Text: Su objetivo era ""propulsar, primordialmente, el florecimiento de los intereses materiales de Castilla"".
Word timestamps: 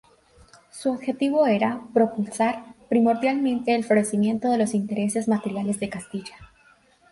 Su 0.71 0.89
objetivo 0.93 1.45
era 1.45 1.79
""propulsar, 1.93 2.65
primordialmente, 2.89 3.75
el 3.75 3.83
florecimiento 3.85 4.49
de 4.49 4.57
los 4.57 4.73
intereses 4.73 5.27
materiales 5.27 5.79
de 5.79 5.89
Castilla"". 5.91 6.35